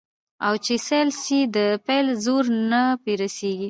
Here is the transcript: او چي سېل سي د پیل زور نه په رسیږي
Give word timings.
او 0.45 0.53
چي 0.65 0.75
سېل 0.87 1.09
سي 1.23 1.39
د 1.55 1.57
پیل 1.87 2.07
زور 2.25 2.45
نه 2.69 2.81
په 3.01 3.11
رسیږي 3.21 3.59